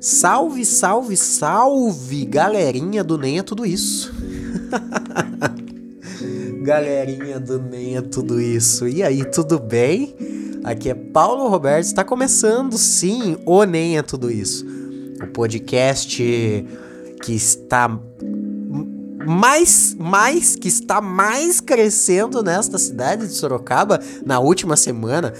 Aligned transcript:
Salve, 0.00 0.64
salve, 0.64 1.16
salve, 1.16 2.26
galerinha 2.26 3.02
do 3.02 3.16
Nem 3.16 3.38
é 3.38 3.42
Tudo 3.42 3.64
Isso. 3.64 4.14
galerinha 6.62 7.40
do 7.40 7.58
Nem 7.58 7.96
é 7.96 8.02
Tudo 8.02 8.40
Isso. 8.40 8.86
E 8.86 9.02
aí, 9.02 9.24
tudo 9.24 9.58
bem? 9.58 10.14
Aqui 10.62 10.90
é 10.90 10.94
Paulo 10.94 11.48
Roberto, 11.48 11.86
está 11.86 12.04
começando 12.04 12.76
sim 12.76 13.38
o 13.46 13.64
Nem 13.64 13.98
é 13.98 14.02
Tudo 14.02 14.30
Isso. 14.30 14.66
O 15.22 15.26
podcast 15.28 16.22
que 17.22 17.32
está 17.32 17.88
mais, 19.26 19.96
mais, 19.98 20.54
que 20.54 20.68
está 20.68 21.00
mais 21.00 21.60
crescendo 21.60 22.42
nesta 22.42 22.78
cidade 22.78 23.26
de 23.26 23.32
Sorocaba 23.32 23.98
na 24.24 24.38
última 24.38 24.76
semana. 24.76 25.32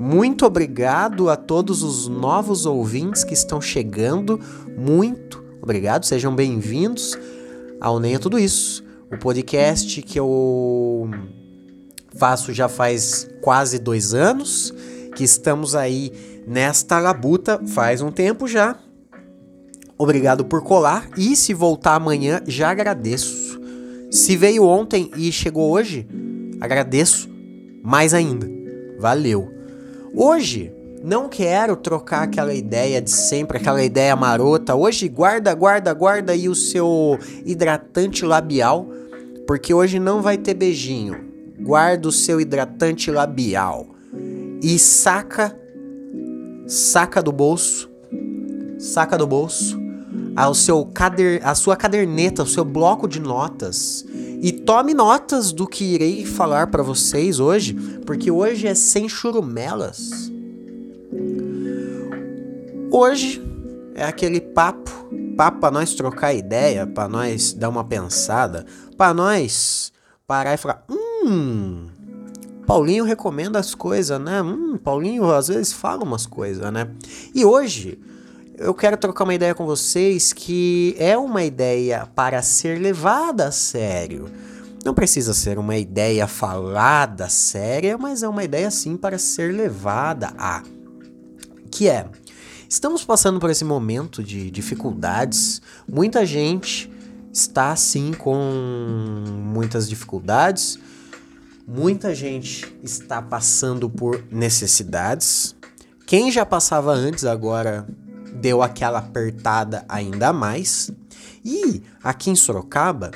Muito 0.00 0.46
obrigado 0.46 1.28
a 1.28 1.34
todos 1.34 1.82
os 1.82 2.06
novos 2.06 2.64
ouvintes 2.66 3.24
que 3.24 3.34
estão 3.34 3.60
chegando. 3.60 4.38
Muito 4.76 5.44
obrigado, 5.60 6.06
sejam 6.06 6.32
bem-vindos 6.36 7.18
ao 7.80 7.98
Nem 7.98 8.14
é 8.14 8.18
Tudo 8.20 8.38
Isso, 8.38 8.84
o 9.12 9.18
podcast 9.18 10.00
que 10.02 10.20
eu 10.20 11.10
faço 12.16 12.52
já 12.52 12.68
faz 12.68 13.28
quase 13.42 13.80
dois 13.80 14.14
anos, 14.14 14.72
que 15.16 15.24
estamos 15.24 15.74
aí 15.74 16.12
nesta 16.46 17.00
labuta 17.00 17.60
faz 17.66 18.00
um 18.00 18.12
tempo 18.12 18.46
já. 18.46 18.78
Obrigado 19.98 20.44
por 20.44 20.62
colar 20.62 21.10
e 21.16 21.34
se 21.34 21.52
voltar 21.52 21.96
amanhã 21.96 22.40
já 22.46 22.70
agradeço. 22.70 23.60
Se 24.12 24.36
veio 24.36 24.62
ontem 24.62 25.10
e 25.16 25.32
chegou 25.32 25.72
hoje, 25.72 26.06
agradeço 26.60 27.28
mais 27.82 28.14
ainda. 28.14 28.48
Valeu. 29.00 29.57
Hoje 30.14 30.72
não 31.02 31.28
quero 31.28 31.76
trocar 31.76 32.22
aquela 32.22 32.54
ideia 32.54 33.00
de 33.00 33.10
sempre, 33.10 33.58
aquela 33.58 33.82
ideia 33.82 34.16
marota. 34.16 34.74
Hoje 34.74 35.08
guarda, 35.08 35.54
guarda, 35.54 35.92
guarda 35.92 36.32
aí 36.32 36.48
o 36.48 36.54
seu 36.54 37.18
hidratante 37.44 38.24
labial, 38.24 38.88
porque 39.46 39.72
hoje 39.72 39.98
não 39.98 40.22
vai 40.22 40.36
ter 40.36 40.54
beijinho. 40.54 41.28
Guarda 41.60 42.08
o 42.08 42.12
seu 42.12 42.40
hidratante 42.40 43.10
labial 43.10 43.86
e 44.62 44.78
saca 44.78 45.56
saca 46.66 47.22
do 47.22 47.32
bolso, 47.32 47.90
saca 48.78 49.16
do 49.16 49.26
bolso 49.26 49.78
ao 50.36 50.54
seu 50.54 50.84
cader, 50.86 51.40
a 51.42 51.54
sua 51.54 51.76
caderneta, 51.76 52.44
o 52.44 52.46
seu 52.46 52.64
bloco 52.64 53.08
de 53.08 53.18
notas 53.18 54.04
e 54.40 54.52
tome 54.52 54.94
notas 54.94 55.52
do 55.52 55.66
que 55.66 55.84
irei 55.84 56.24
falar 56.24 56.68
para 56.68 56.82
vocês 56.82 57.40
hoje, 57.40 57.74
porque 58.06 58.30
hoje 58.30 58.66
é 58.66 58.74
sem 58.74 59.08
churumelas. 59.08 60.30
Hoje 62.90 63.42
é 63.94 64.04
aquele 64.04 64.40
papo, 64.40 64.90
papo 65.36 65.58
para 65.58 65.72
nós 65.72 65.94
trocar 65.94 66.34
ideia, 66.34 66.86
para 66.86 67.08
nós 67.08 67.52
dar 67.52 67.68
uma 67.68 67.84
pensada, 67.84 68.64
para 68.96 69.12
nós 69.12 69.92
parar 70.26 70.54
e 70.54 70.56
falar, 70.56 70.84
hum, 70.88 71.88
Paulinho 72.66 73.04
recomenda 73.04 73.58
as 73.58 73.74
coisas, 73.74 74.20
né? 74.20 74.42
Hum, 74.42 74.76
Paulinho 74.76 75.30
às 75.32 75.48
vezes 75.48 75.72
fala 75.72 76.04
umas 76.04 76.26
coisas, 76.26 76.70
né? 76.72 76.88
E 77.34 77.44
hoje 77.44 77.98
eu 78.58 78.74
quero 78.74 78.96
trocar 78.96 79.24
uma 79.24 79.34
ideia 79.34 79.54
com 79.54 79.64
vocês 79.64 80.32
que 80.32 80.96
é 80.98 81.16
uma 81.16 81.44
ideia 81.44 82.08
para 82.14 82.42
ser 82.42 82.80
levada 82.80 83.48
a 83.48 83.52
sério. 83.52 84.26
Não 84.84 84.92
precisa 84.92 85.32
ser 85.32 85.58
uma 85.58 85.76
ideia 85.76 86.26
falada 86.26 87.28
séria, 87.28 87.96
mas 87.96 88.22
é 88.22 88.28
uma 88.28 88.42
ideia 88.42 88.70
sim 88.70 88.96
para 88.96 89.16
ser 89.16 89.54
levada 89.54 90.32
a. 90.36 90.62
Que 91.70 91.88
é, 91.88 92.06
estamos 92.68 93.04
passando 93.04 93.38
por 93.38 93.48
esse 93.48 93.64
momento 93.64 94.22
de 94.24 94.50
dificuldades. 94.50 95.62
Muita 95.86 96.26
gente 96.26 96.90
está 97.32 97.76
sim 97.76 98.12
com 98.12 99.24
muitas 99.28 99.88
dificuldades. 99.88 100.78
Muita 101.66 102.12
gente 102.14 102.66
está 102.82 103.22
passando 103.22 103.88
por 103.88 104.24
necessidades. 104.32 105.54
Quem 106.06 106.32
já 106.32 106.46
passava 106.46 106.92
antes 106.92 107.26
agora 107.26 107.86
deu 108.40 108.62
aquela 108.62 108.98
apertada 108.98 109.84
ainda 109.88 110.32
mais. 110.32 110.90
E 111.44 111.82
aqui 112.02 112.30
em 112.30 112.36
Sorocaba, 112.36 113.10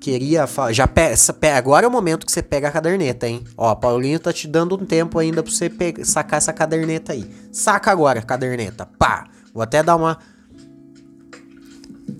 queria 0.00 0.46
falar. 0.46 0.72
Já 0.72 0.86
peça, 0.86 1.36
agora 1.56 1.86
é 1.86 1.88
o 1.88 1.92
momento 1.92 2.26
que 2.26 2.32
você 2.32 2.42
pega 2.42 2.68
a 2.68 2.72
caderneta, 2.72 3.26
hein? 3.26 3.44
Ó, 3.56 3.74
Paulinho 3.74 4.18
tá 4.18 4.32
te 4.32 4.46
dando 4.46 4.74
um 4.74 4.84
tempo 4.84 5.18
ainda 5.18 5.42
pra 5.42 5.52
você 5.52 5.68
pegar, 5.68 6.04
sacar 6.04 6.38
essa 6.38 6.52
caderneta 6.52 7.12
aí. 7.12 7.30
Saca 7.52 7.90
agora 7.90 8.20
a 8.20 8.22
caderneta. 8.22 8.86
Pá! 8.98 9.28
Vou 9.52 9.62
até 9.62 9.82
dar 9.82 9.96
uma. 9.96 10.18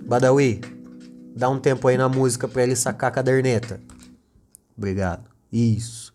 Badawi, 0.06 0.60
dá 1.34 1.49
um 1.49 1.59
tempo 1.59 1.88
aí 1.88 1.97
na 1.97 2.09
música 2.09 2.49
pra 2.49 2.62
ele 2.62 2.76
sacar 2.76 3.09
a 3.09 3.12
caderneta. 3.12 3.81
Obrigado. 4.76 5.25
Isso. 5.53 6.12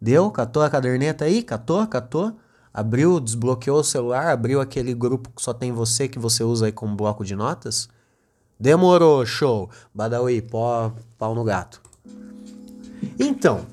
Deu? 0.00 0.30
Catou 0.30 0.62
a 0.62 0.70
caderneta 0.70 1.24
aí? 1.24 1.42
Catou? 1.42 1.86
Catou? 1.86 2.36
Abriu, 2.76 3.18
desbloqueou 3.18 3.80
o 3.80 3.82
celular, 3.82 4.26
abriu 4.26 4.60
aquele 4.60 4.92
grupo 4.92 5.30
que 5.34 5.40
só 5.40 5.54
tem 5.54 5.72
você, 5.72 6.06
que 6.06 6.18
você 6.18 6.44
usa 6.44 6.66
aí 6.66 6.72
como 6.72 6.94
bloco 6.94 7.24
de 7.24 7.34
notas? 7.34 7.88
Demorou, 8.60 9.24
show. 9.24 9.70
Badawi, 9.94 10.42
pó, 10.42 10.92
pau 11.16 11.34
no 11.34 11.42
gato. 11.42 11.80
Então, 13.18 13.64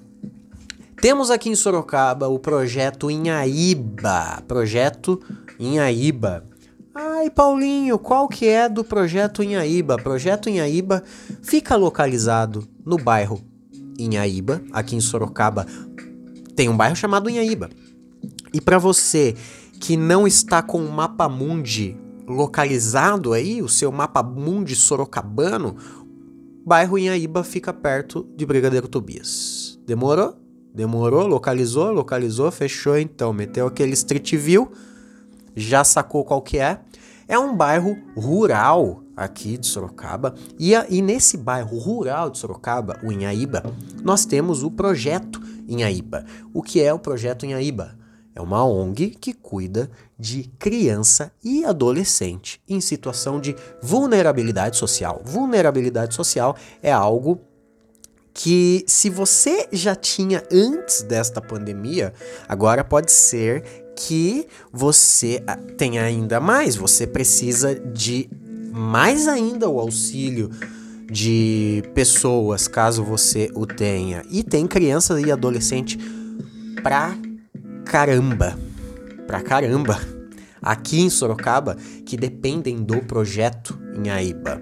temos 1.02 1.30
aqui 1.30 1.50
em 1.50 1.56
Sorocaba 1.56 2.30
o 2.30 2.40
projeto 2.40 3.12
Inhaíba. 3.12 4.42
Projeto 4.48 5.22
Inhaíba. 5.60 6.46
Ai, 6.96 7.30
Paulinho, 7.30 8.00
qual 8.00 8.30
que 8.30 8.48
é 8.48 8.70
do 8.70 8.86
projeto 8.86 9.44
Inhaíba? 9.44 9.98
Projeto 9.98 10.50
Inhaíba 10.50 11.04
fica 11.42 11.76
localizado 11.76 12.66
no 12.86 12.96
bairro 12.96 13.42
Inhaíba, 14.00 14.62
aqui 14.72 14.96
em 14.96 15.02
Sorocaba. 15.02 15.68
Tem 16.56 16.70
um 16.70 16.78
bairro 16.78 16.96
chamado 16.96 17.30
Inhaíba. 17.30 17.70
E 18.54 18.62
para 18.62 18.78
você 18.78 19.36
que 19.80 19.98
não 19.98 20.28
está 20.28 20.62
com 20.62 20.78
o 20.86 20.92
mapa 20.92 21.28
mundi 21.28 21.98
localizado 22.28 23.34
aí, 23.34 23.62
o 23.62 23.68
seu 23.68 23.92
mapa 23.92 24.24
mundi 24.24 24.76
sorocabano, 24.76 25.76
bairro 26.66 26.98
Inhaíba 26.98 27.44
fica 27.44 27.74
perto 27.74 28.26
de 28.38 28.46
Brigadeiro 28.46 28.88
Tobias. 28.88 29.80
Demorou? 29.86 30.36
Demorou? 30.74 31.28
Localizou? 31.28 31.92
Localizou? 31.92 32.50
Fechou 32.52 32.98
então. 32.98 33.34
Meteu 33.34 33.68
aquele 33.68 33.94
Street 33.94 34.36
View, 34.36 34.72
já 35.56 35.84
sacou 35.84 36.24
qual 36.24 36.42
que 36.42 36.58
é. 36.58 36.80
É 37.28 37.38
um 37.38 37.56
bairro 37.56 37.98
rural 38.16 39.04
aqui 39.16 39.58
de 39.58 39.68
Sorocaba. 39.68 40.36
E, 40.60 40.76
a, 40.76 40.86
e 40.90 41.02
nesse 41.02 41.38
bairro 41.38 41.78
rural 41.78 42.30
de 42.30 42.38
Sorocaba, 42.38 43.00
o 43.04 43.12
Inhaíba, 43.12 43.64
nós 44.04 44.26
temos 44.26 44.64
o 44.64 44.72
projeto 44.72 45.42
Inhaíba. 45.68 46.26
O 46.54 46.62
que 46.62 46.82
é 46.82 46.94
o 46.94 47.00
projeto 47.00 47.46
Inhaíba? 47.46 48.03
É 48.36 48.42
uma 48.42 48.66
ONG 48.66 49.12
que 49.12 49.34
cuida 49.34 49.90
de 50.18 50.52
criança 50.58 51.32
e 51.44 51.64
adolescente 51.64 52.62
em 52.68 52.82
situação 52.82 53.40
de 53.40 53.56
vulnerabilidade 53.82 54.78
social. 54.78 55.22
Vulnerabilidade 55.24 56.16
social 56.16 56.56
é 56.82 56.92
algo 56.92 57.42
que, 58.34 58.84
se 58.88 59.10
você 59.10 59.68
já 59.72 59.96
tinha 59.96 60.44
antes 60.52 61.04
desta 61.04 61.40
pandemia, 61.40 62.14
agora 62.48 62.84
pode 62.84 63.12
ser 63.12 63.64
que 63.96 64.48
você 64.72 65.44
ah, 65.46 65.58
tenha 65.78 66.04
ainda 66.04 66.40
mais. 66.40 66.76
Você 66.76 67.06
precisa 67.06 67.76
de 67.76 68.28
mais 68.72 69.28
ainda 69.28 69.70
o 69.70 69.80
auxílio 69.80 70.50
de 71.12 71.84
pessoas, 71.94 72.68
caso 72.68 73.04
você 73.04 73.52
o 73.54 73.68
tenha. 73.68 74.24
E 74.32 74.42
tem 74.42 74.66
criança 74.66 75.22
e 75.22 75.32
adolescente 75.32 76.00
pra 76.82 77.16
caramba, 77.86 78.58
pra 79.28 79.42
caramba, 79.42 80.00
aqui 80.62 81.02
em 81.02 81.10
Sorocaba, 81.10 81.76
que 82.06 82.18
dependem 82.18 82.82
do 82.84 83.02
projeto 83.02 83.78
em 83.96 84.10
Aíba. 84.10 84.62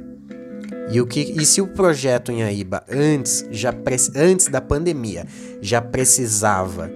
E, 0.92 1.00
o 1.00 1.08
que, 1.08 1.22
e 1.22 1.46
se 1.46 1.62
o 1.62 1.68
projeto 1.68 2.32
em 2.32 2.44
Aíba, 2.44 2.84
antes, 2.90 3.46
já 3.52 3.74
antes 4.16 4.48
da 4.48 4.60
pandemia, 4.60 5.26
já 5.62 5.82
precisava 5.82 6.92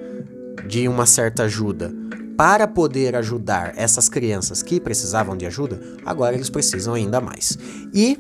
de 0.68 0.88
uma 0.88 1.06
certa 1.06 1.44
ajuda 1.44 1.94
para 2.36 2.68
poder 2.68 3.16
ajudar 3.16 3.74
essas 3.78 4.10
crianças 4.10 4.62
que 4.62 4.80
precisavam 4.80 5.38
de 5.38 5.45
ajuda, 5.45 5.80
agora 6.06 6.36
eles 6.36 6.50
precisam 6.50 6.94
ainda 6.94 7.21
mais. 7.21 7.57
E 7.94 8.19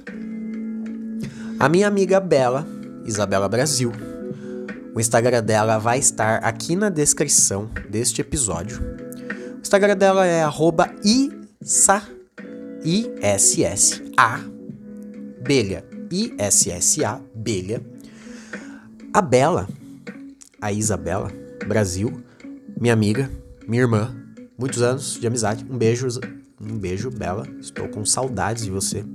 a 1.59 1.67
minha 1.67 1.87
amiga 1.87 2.19
Bela, 2.19 2.65
Isabela 3.05 3.49
Brasil, 3.49 3.91
o 4.95 4.99
Instagram 4.99 5.43
dela 5.43 5.77
vai 5.77 5.99
estar 5.99 6.37
aqui 6.37 6.73
na 6.73 6.87
descrição 6.87 7.69
deste 7.89 8.21
episódio. 8.21 8.81
O 9.57 9.61
Instagram 9.61 9.97
dela 9.97 10.25
é 10.25 10.41
arroba 10.41 10.89
issa, 11.03 12.01
I-S-S-A, 12.81 14.39
belha, 15.43 15.85
I-S-S-A, 16.09 17.21
belha. 17.35 17.83
A 19.13 19.21
Bela, 19.21 19.67
a 20.61 20.71
Isabela, 20.71 21.31
Brasil, 21.67 22.21
minha 22.79 22.93
amiga, 22.93 23.31
minha 23.65 23.81
irmã, 23.81 24.15
muitos 24.57 24.81
anos 24.81 25.17
de 25.19 25.25
amizade. 25.25 25.65
Um 25.69 25.77
beijo, 25.77 26.07
Um 26.59 26.77
beijo, 26.77 27.09
Bela. 27.09 27.47
Estou 27.59 27.87
com 27.87 28.05
saudades 28.05 28.65
de 28.65 28.71
você. 28.71 29.05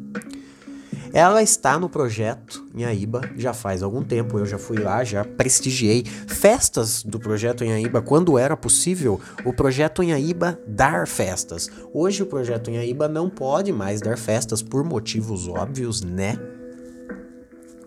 Ela 1.13 1.43
está 1.43 1.77
no 1.79 1.89
projeto 1.89 2.65
em 2.75 2.85
Aíba 2.85 3.21
já 3.37 3.53
faz 3.53 3.83
algum 3.83 4.03
tempo. 4.03 4.39
Eu 4.39 4.47
já 4.47 4.59
fui 4.59 4.79
lá, 4.79 5.03
já 5.03 5.25
prestigiei 5.25 6.05
festas 6.05 7.03
do 7.03 7.19
projeto 7.19 7.65
em 7.65 7.73
Aíba 7.73 8.01
quando 8.01 8.39
era 8.39 8.57
possível. 8.57 9.21
O 9.45 9.53
projeto 9.53 10.03
em 10.03 10.13
Aíba 10.13 10.59
dar 10.67 11.09
festas. 11.09 11.69
Hoje 11.93 12.23
o 12.23 12.27
projeto 12.27 12.71
em 12.71 12.79
Aíba 12.79 13.09
não 13.09 13.29
pode 13.29 13.73
mais 13.73 14.01
dar 14.01 14.17
festas 14.17 14.63
por 14.63 14.85
motivos 14.85 15.49
óbvios, 15.49 16.01
né? 16.01 16.39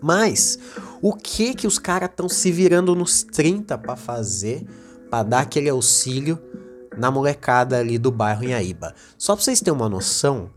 Mas 0.01 0.59
o 1.01 1.13
que 1.13 1.53
que 1.53 1.65
os 1.65 1.79
caras 1.79 2.09
estão 2.09 2.27
se 2.27 2.51
virando 2.51 2.93
nos 2.93 3.23
30 3.23 3.77
para 3.77 3.95
fazer, 3.95 4.65
para 5.09 5.23
dar 5.23 5.39
aquele 5.39 5.69
auxílio 5.69 6.37
na 6.97 7.09
molecada 7.09 7.79
ali 7.79 7.97
do 7.97 8.11
bairro 8.11 8.43
em 8.43 8.53
Aíba? 8.53 8.93
Só 9.17 9.33
para 9.33 9.45
vocês 9.45 9.61
terem 9.61 9.79
uma 9.79 9.87
noção, 9.87 10.49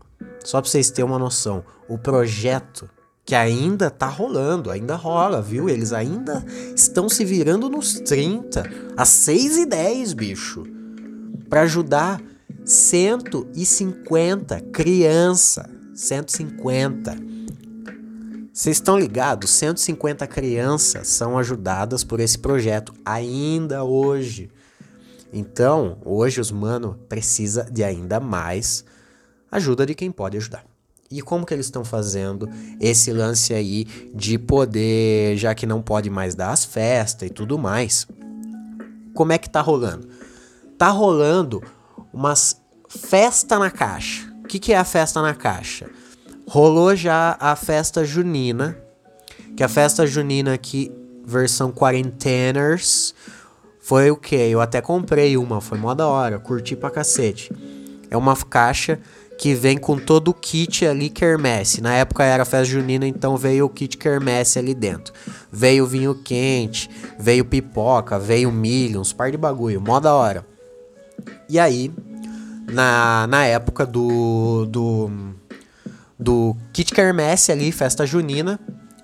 só 0.43 0.59
para 0.61 0.69
vocês 0.69 0.91
terem 0.91 1.09
uma 1.09 1.17
noção, 1.17 1.63
o 1.87 1.97
projeto 1.97 2.89
que 3.25 3.35
ainda 3.35 3.89
tá 3.89 4.07
rolando, 4.07 4.71
ainda 4.71 4.95
rola, 4.95 5.41
viu? 5.41 5.67
Eles 5.67 5.91
ainda 5.91 6.45
estão 6.73 7.09
se 7.09 7.25
virando 7.25 7.69
nos 7.69 7.99
30, 7.99 8.63
às 8.95 9.09
6 9.09 9.57
e 9.57 9.65
10, 9.65 10.13
bicho, 10.13 10.63
para 11.49 11.63
ajudar 11.63 12.21
150 12.63 14.61
criança, 14.71 15.69
150. 15.93 17.17
Vocês 18.53 18.77
estão 18.77 18.97
ligados? 18.97 19.49
150 19.51 20.25
crianças 20.25 21.09
são 21.09 21.37
ajudadas 21.37 22.05
por 22.05 22.21
esse 22.21 22.39
projeto 22.39 22.93
ainda 23.05 23.83
hoje. 23.83 24.49
Então, 25.33 25.97
hoje 26.05 26.39
os 26.39 26.49
mano 26.49 26.97
precisa 27.09 27.67
de 27.69 27.83
ainda 27.83 28.21
mais 28.21 28.85
ajuda 29.51 29.85
de 29.85 29.93
quem 29.93 30.11
pode 30.11 30.37
ajudar. 30.37 30.65
E 31.09 31.21
como 31.21 31.45
que 31.45 31.53
eles 31.53 31.67
estão 31.67 31.85
fazendo 31.85 32.49
esse 32.79 33.13
lance 33.13 33.53
aí 33.53 33.85
de 34.13 34.37
poder, 34.37 35.37
já 35.37 35.55
que 35.55 35.65
não 35.65 35.81
pode 35.81 36.09
mais 36.09 36.35
dar 36.35 36.51
as 36.51 36.65
festas 36.65 37.29
e 37.29 37.31
tudo 37.31 37.57
mais? 37.57 38.05
Como 39.13 39.31
é 39.31 39.37
que 39.37 39.49
tá 39.49 39.61
rolando? 39.61 40.07
Tá 40.77 40.89
rolando 40.89 41.63
umas 42.13 42.61
festa 42.89 43.57
na 43.57 43.71
caixa. 43.71 44.31
O 44.43 44.47
que, 44.47 44.59
que 44.59 44.73
é 44.73 44.77
a 44.77 44.83
festa 44.83 45.21
na 45.21 45.33
caixa? 45.33 45.89
Rolou 46.47 46.95
já 46.95 47.35
a 47.39 47.55
festa 47.55 48.05
junina, 48.05 48.77
que 49.55 49.63
a 49.63 49.67
festa 49.67 50.05
junina 50.05 50.53
aqui, 50.53 50.91
versão 51.25 51.71
quarenteners, 51.71 53.13
foi 53.81 54.11
o 54.11 54.17
que? 54.17 54.35
Eu 54.35 54.61
até 54.61 54.81
comprei 54.81 55.37
uma, 55.37 55.61
foi 55.61 55.77
mó 55.77 55.93
da 55.93 56.07
hora, 56.07 56.39
curti 56.39 56.75
pra 56.75 56.89
cacete. 56.89 57.51
É 58.09 58.15
uma 58.17 58.35
caixa 58.35 58.99
que 59.37 59.53
vem 59.53 59.77
com 59.77 59.97
todo 59.97 60.29
o 60.29 60.33
kit 60.33 60.85
ali 60.85 61.09
quermesse. 61.09 61.79
Na 61.79 61.93
época 61.93 62.23
era 62.23 62.43
festa 62.43 62.65
junina, 62.65 63.07
então 63.07 63.37
veio 63.37 63.65
o 63.65 63.69
kit 63.69 63.95
quermesse 63.97 64.57
ali 64.57 64.73
dentro. 64.73 65.13
Veio 65.51 65.85
vinho 65.85 66.15
quente, 66.15 66.89
veio 67.19 67.45
pipoca, 67.45 68.17
veio 68.17 68.51
milho, 68.51 68.99
uns 68.99 69.13
par 69.13 69.29
de 69.29 69.37
bagulho, 69.37 69.79
mó 69.79 69.99
da 69.99 70.13
hora. 70.13 70.45
E 71.47 71.59
aí, 71.59 71.91
na, 72.71 73.27
na 73.27 73.45
época 73.45 73.85
do, 73.85 74.65
do, 74.65 75.11
do 76.17 76.55
kit 76.73 76.91
quermesse 76.91 77.51
ali, 77.51 77.71
festa 77.71 78.05
junina, 78.07 78.59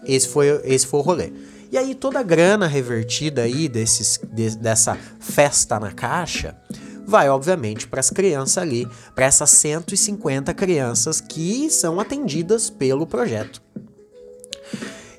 esse 0.06 0.28
foi, 0.28 0.62
esse 0.64 0.88
foi 0.88 1.00
o 1.00 1.04
rolê. 1.04 1.32
E 1.72 1.78
aí 1.78 1.96
toda 1.96 2.20
a 2.20 2.24
grana 2.24 2.68
revertida 2.68 3.44
aí 3.44 3.68
desses, 3.68 4.20
de, 4.32 4.56
dessa 4.58 4.98
festa 5.20 5.80
na 5.80 5.92
caixa 5.92 6.56
vai 7.06 7.30
obviamente 7.30 7.88
para 7.88 8.00
as 8.00 8.10
crianças 8.10 8.58
ali, 8.58 8.88
para 9.14 9.26
essas 9.26 9.50
150 9.52 10.54
crianças 10.54 11.22
que 11.22 11.70
são 11.70 12.00
atendidas 12.00 12.70
pelo 12.70 13.06
projeto. 13.06 13.62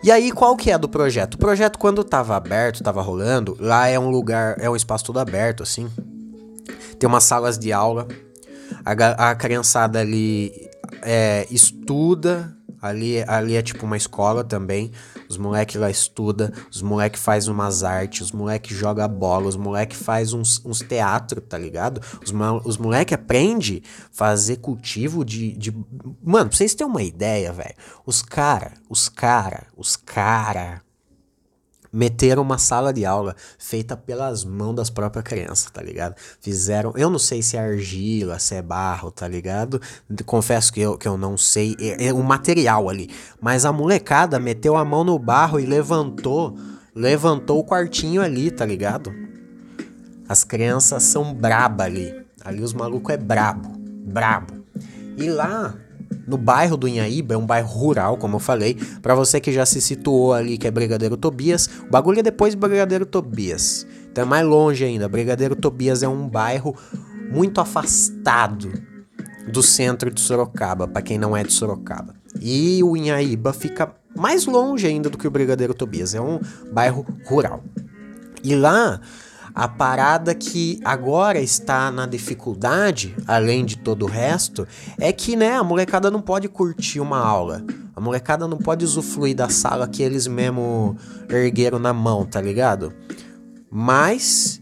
E 0.02 0.10
aí, 0.10 0.30
qual 0.30 0.54
que 0.54 0.70
é 0.70 0.76
do 0.76 0.88
projeto? 0.88 1.34
O 1.34 1.38
projeto, 1.38 1.78
quando 1.78 2.02
estava 2.02 2.36
aberto, 2.36 2.76
estava 2.76 3.00
rolando, 3.00 3.56
lá 3.58 3.88
é 3.88 3.98
um 3.98 4.10
lugar, 4.10 4.54
é 4.60 4.68
um 4.68 4.76
espaço 4.76 5.04
todo 5.04 5.18
aberto, 5.18 5.62
assim. 5.62 5.90
Tem 6.98 7.08
umas 7.08 7.24
salas 7.24 7.58
de 7.58 7.72
aula. 7.72 8.06
A, 8.84 9.30
a 9.30 9.34
criançada 9.34 10.00
ali 10.00 10.68
é, 11.00 11.46
estuda, 11.50 12.54
ali, 12.84 13.24
ali 13.26 13.56
é 13.56 13.62
tipo 13.62 13.86
uma 13.86 13.96
escola 13.96 14.44
também. 14.44 14.92
Os 15.26 15.38
moleques 15.38 15.76
lá 15.76 15.90
estuda, 15.90 16.52
os 16.70 16.82
moleques 16.82 17.22
faz 17.22 17.48
umas 17.48 17.82
artes, 17.82 18.20
os 18.20 18.32
moleques 18.32 18.76
joga 18.76 19.08
bola, 19.08 19.48
os 19.48 19.56
moleques 19.56 19.98
faz 19.98 20.34
uns, 20.34 20.62
uns 20.64 20.80
teatro, 20.80 21.40
tá 21.40 21.56
ligado? 21.56 22.02
Os, 22.22 22.32
os 22.64 22.76
moleques 22.76 23.14
aprende 23.14 23.82
fazer 24.12 24.56
cultivo 24.56 25.24
de, 25.24 25.52
de... 25.52 25.72
Mano, 26.22 26.50
pra 26.50 26.56
vocês 26.58 26.74
terem 26.74 26.90
uma 26.90 27.02
ideia, 27.02 27.52
velho, 27.52 27.74
os 28.04 28.20
cara, 28.20 28.72
os 28.88 29.08
cara, 29.08 29.66
os 29.76 29.96
cara 29.96 30.82
meteram 31.94 32.42
uma 32.42 32.58
sala 32.58 32.92
de 32.92 33.06
aula 33.06 33.36
feita 33.56 33.96
pelas 33.96 34.44
mãos 34.44 34.74
das 34.74 34.90
próprias 34.90 35.24
crianças, 35.24 35.70
tá 35.70 35.80
ligado? 35.80 36.16
Fizeram, 36.40 36.92
eu 36.96 37.08
não 37.08 37.18
sei 37.18 37.40
se 37.40 37.56
é 37.56 37.60
argila, 37.60 38.38
se 38.40 38.56
é 38.56 38.62
barro, 38.62 39.12
tá 39.12 39.28
ligado? 39.28 39.80
Confesso 40.26 40.72
que 40.72 40.80
eu, 40.80 40.98
que 40.98 41.06
eu 41.06 41.16
não 41.16 41.36
sei 41.36 41.76
é, 41.78 42.08
é 42.08 42.12
o 42.12 42.22
material 42.22 42.88
ali, 42.88 43.08
mas 43.40 43.64
a 43.64 43.72
molecada 43.72 44.40
meteu 44.40 44.76
a 44.76 44.84
mão 44.84 45.04
no 45.04 45.18
barro 45.18 45.60
e 45.60 45.66
levantou, 45.66 46.58
levantou 46.94 47.60
o 47.60 47.64
quartinho 47.64 48.20
ali, 48.20 48.50
tá 48.50 48.66
ligado? 48.66 49.14
As 50.28 50.42
crianças 50.42 51.02
são 51.04 51.32
braba 51.32 51.84
ali. 51.84 52.12
Ali 52.44 52.62
os 52.62 52.74
malucos 52.74 53.14
é 53.14 53.16
brabo, 53.16 53.70
brabo. 53.78 54.64
E 55.16 55.30
lá 55.30 55.74
no 56.26 56.36
bairro 56.36 56.76
do 56.76 56.88
Inhaíba, 56.88 57.34
é 57.34 57.36
um 57.36 57.46
bairro 57.46 57.68
rural, 57.68 58.16
como 58.16 58.36
eu 58.36 58.40
falei. 58.40 58.76
Para 59.02 59.14
você 59.14 59.40
que 59.40 59.52
já 59.52 59.66
se 59.66 59.80
situou 59.80 60.32
ali, 60.32 60.58
que 60.58 60.66
é 60.66 60.70
Brigadeiro 60.70 61.16
Tobias, 61.16 61.68
o 61.86 61.90
bagulho 61.90 62.20
é 62.20 62.22
depois 62.22 62.54
de 62.54 62.60
Brigadeiro 62.60 63.06
Tobias. 63.06 63.86
Então 64.10 64.22
é 64.24 64.26
mais 64.26 64.46
longe 64.46 64.84
ainda. 64.84 65.08
Brigadeiro 65.08 65.56
Tobias 65.56 66.02
é 66.02 66.08
um 66.08 66.28
bairro 66.28 66.76
muito 67.30 67.60
afastado 67.60 68.72
do 69.48 69.62
centro 69.62 70.10
de 70.10 70.20
Sorocaba, 70.20 70.86
para 70.86 71.02
quem 71.02 71.18
não 71.18 71.36
é 71.36 71.42
de 71.42 71.52
Sorocaba. 71.52 72.14
E 72.40 72.82
o 72.82 72.96
Inhaíba 72.96 73.52
fica 73.52 73.94
mais 74.16 74.46
longe 74.46 74.86
ainda 74.86 75.10
do 75.10 75.18
que 75.18 75.26
o 75.26 75.30
Brigadeiro 75.30 75.74
Tobias. 75.74 76.14
É 76.14 76.20
um 76.20 76.40
bairro 76.72 77.06
rural. 77.26 77.62
E 78.42 78.54
lá 78.54 79.00
a 79.54 79.68
parada 79.68 80.34
que 80.34 80.80
agora 80.84 81.40
está 81.40 81.90
na 81.90 82.06
dificuldade, 82.06 83.14
além 83.26 83.64
de 83.64 83.76
todo 83.78 84.04
o 84.04 84.08
resto, 84.08 84.66
é 84.98 85.12
que, 85.12 85.36
né, 85.36 85.56
a 85.56 85.62
molecada 85.62 86.10
não 86.10 86.20
pode 86.20 86.48
curtir 86.48 86.98
uma 86.98 87.18
aula. 87.18 87.64
A 87.94 88.00
molecada 88.00 88.48
não 88.48 88.58
pode 88.58 88.84
usufruir 88.84 89.36
da 89.36 89.48
sala 89.48 89.86
que 89.86 90.02
eles 90.02 90.26
mesmo 90.26 90.96
ergueram 91.28 91.78
na 91.78 91.92
mão, 91.92 92.26
tá 92.26 92.40
ligado? 92.40 92.92
Mas 93.70 94.60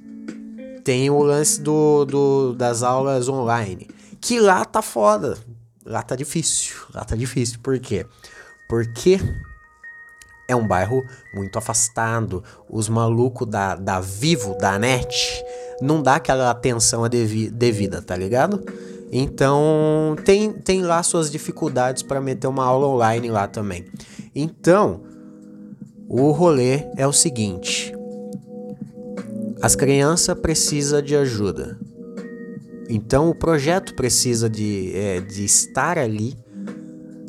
tem 0.84 1.08
o 1.08 1.22
lance 1.22 1.62
do, 1.62 2.04
do, 2.04 2.52
das 2.52 2.82
aulas 2.82 3.28
online. 3.30 3.88
Que 4.20 4.38
lá 4.38 4.64
tá 4.64 4.82
foda. 4.82 5.38
Lá 5.86 6.02
tá 6.02 6.14
difícil. 6.14 6.76
Lá 6.94 7.04
tá 7.04 7.16
difícil. 7.16 7.58
Por 7.62 7.78
quê? 7.78 8.06
Porque 8.68 9.18
é 10.48 10.56
um 10.56 10.66
bairro 10.66 11.04
muito 11.34 11.58
afastado. 11.58 12.42
Os 12.68 12.88
malucos 12.88 13.48
da, 13.48 13.74
da 13.74 14.00
Vivo, 14.00 14.56
da 14.58 14.78
NET, 14.78 15.44
não 15.80 16.02
dá 16.02 16.16
aquela 16.16 16.50
atenção 16.50 17.08
devida, 17.08 18.02
tá 18.02 18.16
ligado? 18.16 18.64
Então, 19.10 20.16
tem, 20.24 20.52
tem 20.52 20.82
lá 20.82 21.02
suas 21.02 21.30
dificuldades 21.30 22.02
para 22.02 22.20
meter 22.20 22.46
uma 22.46 22.64
aula 22.64 22.86
online 22.86 23.30
lá 23.30 23.46
também. 23.46 23.84
Então, 24.34 25.02
o 26.08 26.30
rolê 26.30 26.86
é 26.96 27.06
o 27.06 27.12
seguinte: 27.12 27.94
as 29.60 29.76
crianças 29.76 30.38
precisam 30.38 31.02
de 31.02 31.14
ajuda. 31.14 31.78
Então, 32.88 33.28
o 33.28 33.34
projeto 33.34 33.94
precisa 33.94 34.48
de, 34.48 34.92
é, 34.94 35.20
de 35.20 35.44
estar 35.44 35.98
ali 35.98 36.36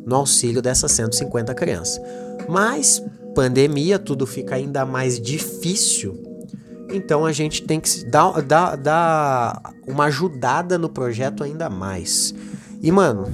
no 0.04 0.16
auxílio 0.16 0.60
dessas 0.60 0.92
150 0.92 1.54
crianças. 1.54 2.00
Mas 2.48 3.02
pandemia, 3.34 3.98
tudo 3.98 4.26
fica 4.26 4.54
ainda 4.54 4.86
mais 4.86 5.20
difícil. 5.20 6.22
Então 6.90 7.24
a 7.24 7.32
gente 7.32 7.62
tem 7.62 7.80
que 7.80 8.04
dar, 8.06 8.40
dar, 8.42 8.76
dar 8.76 9.60
uma 9.86 10.04
ajudada 10.04 10.78
no 10.78 10.88
projeto 10.88 11.42
ainda 11.42 11.68
mais. 11.68 12.34
E 12.80 12.92
mano, 12.92 13.26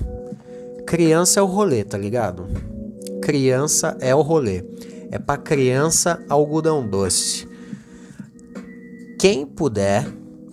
criança 0.86 1.40
é 1.40 1.42
o 1.42 1.46
rolê, 1.46 1.84
tá 1.84 1.98
ligado? 1.98 2.46
Criança 3.20 3.96
é 4.00 4.14
o 4.14 4.22
rolê. 4.22 4.64
É 5.10 5.18
pra 5.18 5.36
criança 5.36 6.24
algodão 6.28 6.86
doce. 6.86 7.48
Quem 9.18 9.44
puder, 9.44 10.06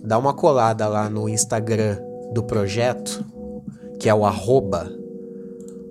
dá 0.04 0.18
uma 0.18 0.34
colada 0.34 0.86
lá 0.86 1.08
no 1.08 1.28
Instagram 1.28 1.98
do 2.34 2.42
projeto, 2.42 3.24
que 3.98 4.08
é 4.08 4.14
o 4.14 4.26
arroba 4.26 4.92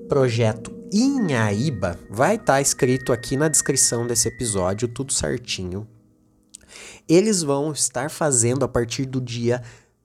projeto 0.08 0.77
Inhaíba 0.92 2.00
vai 2.10 2.36
estar 2.36 2.54
tá 2.54 2.62
escrito 2.62 3.12
aqui 3.12 3.36
na 3.36 3.48
descrição 3.48 4.08
desse 4.08 4.28
episódio, 4.28 4.88
tudo 4.88 5.12
certinho. 5.12 5.88
Eles 7.08 7.44
vão 7.44 7.72
estar 7.72 8.10
fazendo 8.10 8.64
a 8.64 8.68
partir 8.68 9.06
do 9.06 9.20
dia 9.20 9.62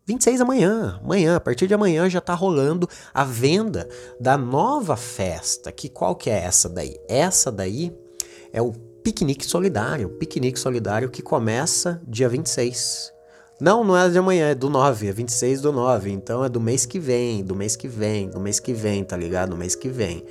26 0.06 0.40
amanhã, 0.40 1.00
amanhã, 1.02 1.36
a 1.36 1.40
partir 1.40 1.68
de 1.68 1.74
amanhã 1.74 2.10
já 2.10 2.20
tá 2.20 2.34
rolando 2.34 2.88
a 3.14 3.22
venda 3.22 3.88
da 4.20 4.36
nova 4.36 4.96
festa. 4.96 5.70
Que 5.70 5.88
qual 5.88 6.16
que 6.16 6.28
é 6.28 6.38
essa 6.38 6.68
daí? 6.68 6.96
Essa 7.08 7.52
daí 7.52 7.96
é 8.52 8.60
o 8.60 8.72
piquenique 8.72 9.46
solidário, 9.46 10.08
piquenique 10.08 10.58
solidário 10.58 11.10
que 11.10 11.22
começa 11.22 12.02
dia 12.06 12.28
26. 12.28 13.12
Não, 13.60 13.84
não 13.84 13.96
é 13.96 14.08
de 14.08 14.18
amanhã, 14.18 14.48
é 14.48 14.54
do 14.56 14.68
9, 14.68 15.06
é 15.06 15.12
26 15.12 15.60
do 15.60 15.70
9. 15.70 16.10
Então 16.10 16.44
é 16.44 16.48
do 16.48 16.60
mês 16.60 16.84
que 16.84 16.98
vem, 16.98 17.44
do 17.44 17.54
mês 17.54 17.76
que 17.76 17.86
vem, 17.86 18.28
do 18.28 18.40
mês 18.40 18.58
que 18.58 18.72
vem, 18.72 19.04
tá 19.04 19.16
ligado? 19.16 19.50
Do 19.50 19.56
mês 19.56 19.76
que 19.76 19.88
vem. 19.88 20.24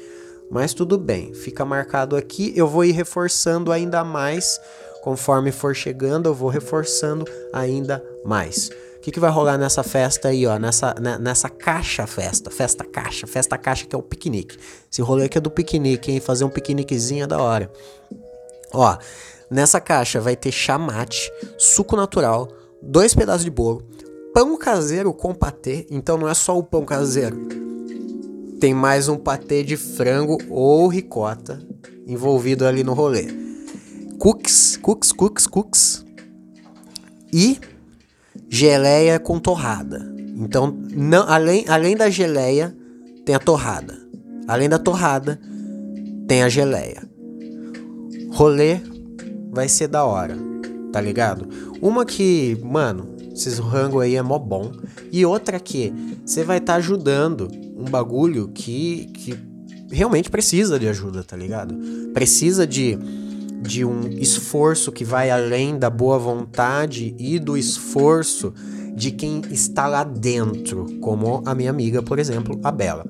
Mas 0.51 0.73
tudo 0.73 0.97
bem, 0.97 1.33
fica 1.33 1.63
marcado 1.63 2.17
aqui. 2.17 2.51
Eu 2.57 2.67
vou 2.67 2.83
ir 2.83 2.91
reforçando 2.91 3.71
ainda 3.71 4.03
mais. 4.03 4.59
Conforme 5.01 5.49
for 5.49 5.73
chegando, 5.73 6.27
eu 6.27 6.33
vou 6.33 6.49
reforçando 6.49 7.25
ainda 7.53 8.03
mais. 8.25 8.69
O 8.97 8.99
que, 8.99 9.13
que 9.13 9.19
vai 9.19 9.31
rolar 9.31 9.57
nessa 9.57 9.81
festa 9.81 10.27
aí, 10.27 10.45
ó? 10.45 10.59
Nessa, 10.59 10.93
né, 10.99 11.17
nessa 11.17 11.47
caixa 11.47 12.05
festa. 12.05 12.51
Festa 12.51 12.83
caixa. 12.83 13.25
Festa 13.25 13.57
caixa 13.57 13.85
que 13.85 13.95
é 13.95 13.97
o 13.97 14.03
piquenique. 14.03 14.57
Esse 14.91 15.01
rolê 15.01 15.23
aqui 15.23 15.37
é 15.37 15.41
do 15.41 15.49
piquenique, 15.49 16.11
hein? 16.11 16.19
Fazer 16.19 16.43
um 16.43 16.49
piqueniquezinho 16.49 17.23
é 17.23 17.27
da 17.27 17.41
hora. 17.41 17.71
Ó, 18.73 18.97
nessa 19.49 19.79
caixa 19.79 20.19
vai 20.19 20.35
ter 20.35 20.51
chamate, 20.51 21.31
suco 21.57 21.95
natural, 21.95 22.49
dois 22.81 23.15
pedaços 23.15 23.45
de 23.45 23.49
bolo, 23.49 23.83
pão 24.33 24.57
caseiro 24.57 25.13
com 25.13 25.33
patê. 25.33 25.87
Então 25.89 26.17
não 26.17 26.27
é 26.27 26.33
só 26.33 26.57
o 26.57 26.63
pão 26.63 26.83
caseiro 26.83 27.60
tem 28.61 28.75
mais 28.75 29.09
um 29.09 29.17
patê 29.17 29.63
de 29.63 29.75
frango 29.75 30.37
ou 30.47 30.87
ricota 30.87 31.59
envolvido 32.05 32.63
ali 32.63 32.83
no 32.83 32.93
rolê. 32.93 33.25
Cookies, 34.19 34.77
cookies, 34.77 35.11
cookies, 35.11 35.47
cookies. 35.47 36.05
E 37.33 37.59
geleia 38.47 39.17
com 39.19 39.39
torrada. 39.39 40.13
Então, 40.37 40.77
não, 40.91 41.27
além, 41.27 41.65
além 41.67 41.97
da 41.97 42.07
geleia, 42.11 42.77
tem 43.25 43.33
a 43.33 43.39
torrada. 43.39 43.97
Além 44.47 44.69
da 44.69 44.77
torrada, 44.77 45.41
tem 46.27 46.43
a 46.43 46.49
geleia. 46.49 47.01
Rolê 48.29 48.79
vai 49.49 49.67
ser 49.67 49.87
da 49.87 50.05
hora, 50.05 50.37
tá 50.93 51.01
ligado? 51.01 51.49
Uma 51.81 52.05
que, 52.05 52.59
mano, 52.63 53.15
esses 53.33 53.57
rango 53.57 54.01
aí 54.01 54.15
é 54.15 54.21
mó 54.21 54.37
bom. 54.37 54.71
E 55.11 55.25
outra 55.25 55.59
que 55.59 55.91
você 56.23 56.43
vai 56.43 56.59
estar 56.59 56.73
tá 56.73 56.77
ajudando 56.77 57.60
um 57.81 57.89
bagulho 57.89 58.49
que, 58.49 59.05
que 59.13 59.37
realmente 59.91 60.29
precisa 60.29 60.79
de 60.79 60.87
ajuda, 60.87 61.23
tá 61.23 61.35
ligado? 61.35 61.75
Precisa 62.13 62.65
de, 62.65 62.97
de 63.61 63.83
um 63.83 64.07
esforço 64.07 64.91
que 64.91 65.03
vai 65.03 65.29
além 65.29 65.77
da 65.77 65.89
boa 65.89 66.17
vontade 66.17 67.15
e 67.17 67.39
do 67.39 67.57
esforço 67.57 68.53
de 68.95 69.11
quem 69.11 69.41
está 69.51 69.87
lá 69.87 70.03
dentro, 70.03 70.85
como 70.99 71.41
a 71.45 71.55
minha 71.55 71.69
amiga, 71.69 72.01
por 72.01 72.19
exemplo, 72.19 72.59
a 72.63 72.71
Bela. 72.71 73.05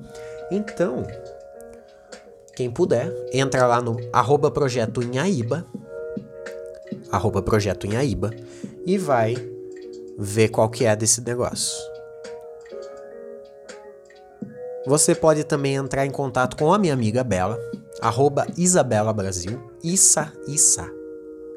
Então, 0.50 1.06
quem 2.54 2.70
puder, 2.70 3.12
entra 3.32 3.66
lá 3.66 3.80
no 3.80 3.96
arroba 4.12 4.50
projeto 4.50 5.02
Inhaíba, 5.02 5.66
arroba 7.10 7.42
projeto 7.42 7.86
Inhaíba, 7.86 8.30
e 8.86 8.98
vai 8.98 9.36
ver 10.18 10.48
qual 10.48 10.68
que 10.68 10.84
é 10.84 10.94
desse 10.94 11.20
negócio. 11.20 11.91
Você 14.84 15.14
pode 15.14 15.44
também 15.44 15.76
entrar 15.76 16.04
em 16.04 16.10
contato 16.10 16.56
com 16.56 16.72
a 16.72 16.78
minha 16.78 16.92
amiga 16.92 17.22
Bela, 17.22 17.56
arroba 18.00 18.46
Isabela 18.56 19.12
Brasil, 19.12 19.60
Issa, 19.82 20.32
Issa, 20.48 20.90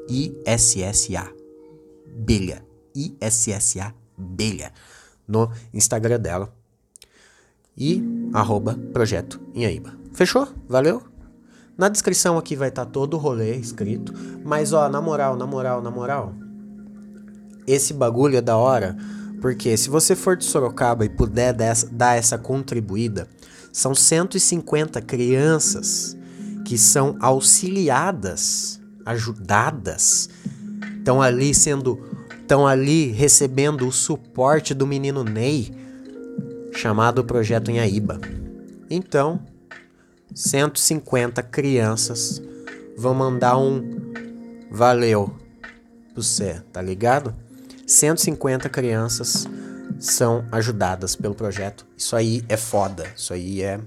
I-S-S-A, 0.08 1.28
Belha, 2.06 2.64
I-S-S-A, 2.94 3.92
Belha, 4.16 4.72
no 5.26 5.50
Instagram 5.74 6.20
dela. 6.20 6.54
E 7.76 8.00
arroba 8.32 8.78
Projeto 8.92 9.40
Inhaíba. 9.52 9.92
Fechou? 10.12 10.46
Valeu? 10.68 11.02
Na 11.76 11.88
descrição 11.88 12.38
aqui 12.38 12.54
vai 12.54 12.68
estar 12.68 12.84
tá 12.86 12.90
todo 12.90 13.14
o 13.14 13.18
rolê 13.18 13.56
escrito. 13.56 14.14
Mas 14.44 14.72
ó, 14.72 14.88
na 14.88 15.00
moral, 15.00 15.36
na 15.36 15.46
moral, 15.46 15.82
na 15.82 15.90
moral. 15.90 16.32
Esse 17.66 17.92
bagulho 17.92 18.38
é 18.38 18.40
da 18.40 18.56
hora 18.56 18.96
porque 19.40 19.76
se 19.76 19.88
você 19.88 20.16
for 20.16 20.36
de 20.36 20.44
Sorocaba 20.44 21.04
e 21.04 21.08
puder 21.08 21.52
dar 21.52 22.16
essa 22.16 22.38
contribuída, 22.38 23.28
são 23.72 23.94
150 23.94 25.00
crianças 25.02 26.16
que 26.64 26.78
são 26.78 27.16
auxiliadas, 27.20 28.80
ajudadas, 29.04 30.28
estão 30.98 31.22
ali 31.22 31.54
sendo, 31.54 32.00
estão 32.40 32.66
ali 32.66 33.12
recebendo 33.12 33.86
o 33.86 33.92
suporte 33.92 34.74
do 34.74 34.86
menino 34.86 35.22
Ney, 35.22 35.70
chamado 36.72 37.24
Projeto 37.24 37.70
Inhaíba. 37.70 38.20
Então, 38.90 39.40
150 40.34 41.42
crianças 41.42 42.42
vão 42.96 43.14
mandar 43.14 43.58
um 43.58 43.82
valeu 44.70 45.32
pro 46.12 46.22
você, 46.22 46.62
tá 46.72 46.80
ligado? 46.80 47.34
150 47.86 48.68
crianças 48.68 49.46
são 49.98 50.44
ajudadas 50.50 51.14
pelo 51.14 51.34
projeto. 51.34 51.86
Isso 51.96 52.16
aí 52.16 52.44
é 52.48 52.56
foda. 52.56 53.06
Isso 53.14 53.32
aí 53.32 53.62
é. 53.62 53.80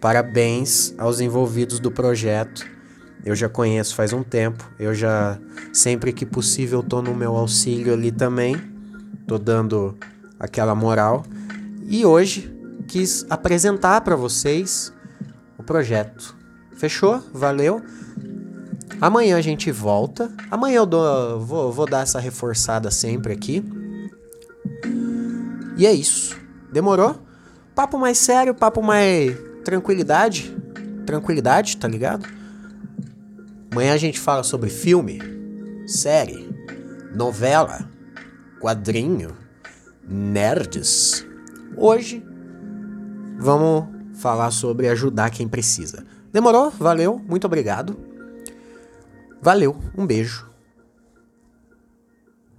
Parabéns 0.00 0.94
aos 0.98 1.20
envolvidos 1.20 1.80
do 1.80 1.90
projeto. 1.90 2.66
Eu 3.24 3.34
já 3.34 3.48
conheço 3.48 3.94
faz 3.94 4.12
um 4.12 4.22
tempo. 4.22 4.68
Eu 4.78 4.94
já, 4.94 5.38
sempre 5.72 6.12
que 6.12 6.26
possível, 6.26 6.82
tô 6.82 7.00
no 7.00 7.14
meu 7.14 7.36
auxílio 7.36 7.92
ali 7.92 8.10
também. 8.10 8.56
Tô 9.26 9.38
dando 9.38 9.96
aquela 10.38 10.74
moral. 10.74 11.24
E 11.86 12.04
hoje 12.04 12.54
quis 12.86 13.26
apresentar 13.30 14.00
para 14.00 14.16
vocês 14.16 14.92
o 15.56 15.62
projeto. 15.62 16.36
Fechou? 16.76 17.22
Valeu? 17.32 17.82
Amanhã 19.00 19.36
a 19.36 19.40
gente 19.40 19.70
volta. 19.70 20.32
Amanhã 20.50 20.78
eu 20.78 20.86
dou, 20.86 21.40
vou, 21.40 21.72
vou 21.72 21.86
dar 21.86 22.02
essa 22.02 22.18
reforçada 22.18 22.90
sempre 22.90 23.32
aqui. 23.32 23.64
E 25.76 25.86
é 25.86 25.92
isso. 25.92 26.36
Demorou? 26.72 27.16
Papo 27.74 27.96
mais 27.96 28.18
sério, 28.18 28.54
papo 28.54 28.82
mais 28.82 29.36
tranquilidade. 29.64 30.54
Tranquilidade, 31.06 31.76
tá 31.76 31.86
ligado? 31.86 32.26
Amanhã 33.70 33.94
a 33.94 33.98
gente 33.98 34.18
fala 34.18 34.42
sobre 34.42 34.68
filme, 34.68 35.20
série, 35.86 36.48
novela, 37.14 37.88
quadrinho, 38.60 39.36
nerds. 40.06 41.24
Hoje 41.76 42.24
vamos 43.38 43.86
falar 44.14 44.50
sobre 44.50 44.88
ajudar 44.88 45.30
quem 45.30 45.46
precisa. 45.46 46.04
Demorou? 46.32 46.70
Valeu, 46.70 47.22
muito 47.28 47.46
obrigado. 47.46 48.07
Valeu, 49.40 49.76
um 49.96 50.06
beijo. 50.06 50.47